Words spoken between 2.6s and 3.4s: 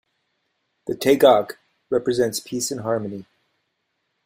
and harmony.